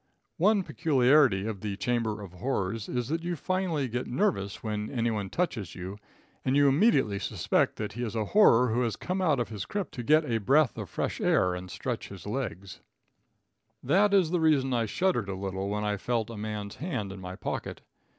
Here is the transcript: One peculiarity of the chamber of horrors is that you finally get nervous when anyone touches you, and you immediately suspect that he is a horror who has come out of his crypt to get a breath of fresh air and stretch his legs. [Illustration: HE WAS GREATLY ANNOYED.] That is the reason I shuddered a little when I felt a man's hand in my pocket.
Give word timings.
One 0.37 0.63
peculiarity 0.63 1.45
of 1.45 1.61
the 1.61 1.77
chamber 1.77 2.23
of 2.23 2.31
horrors 2.33 2.89
is 2.89 3.07
that 3.09 3.21
you 3.21 3.35
finally 3.35 3.87
get 3.87 4.07
nervous 4.07 4.63
when 4.63 4.89
anyone 4.89 5.29
touches 5.29 5.75
you, 5.75 5.99
and 6.43 6.55
you 6.57 6.67
immediately 6.67 7.19
suspect 7.19 7.75
that 7.75 7.93
he 7.93 8.01
is 8.03 8.15
a 8.15 8.25
horror 8.25 8.69
who 8.73 8.81
has 8.81 8.95
come 8.95 9.21
out 9.21 9.39
of 9.39 9.49
his 9.49 9.63
crypt 9.67 9.91
to 9.93 10.01
get 10.01 10.25
a 10.25 10.39
breath 10.39 10.75
of 10.75 10.89
fresh 10.89 11.21
air 11.21 11.53
and 11.53 11.69
stretch 11.69 12.07
his 12.09 12.25
legs. 12.25 12.81
[Illustration: 13.83 13.83
HE 13.83 13.83
WAS 13.83 13.83
GREATLY 13.83 13.95
ANNOYED.] 13.95 14.09
That 14.11 14.17
is 14.17 14.31
the 14.31 14.39
reason 14.39 14.73
I 14.73 14.85
shuddered 14.87 15.29
a 15.29 15.35
little 15.35 15.69
when 15.69 15.83
I 15.83 15.97
felt 15.97 16.31
a 16.31 16.35
man's 16.37 16.77
hand 16.77 17.11
in 17.11 17.21
my 17.21 17.35
pocket. 17.35 17.81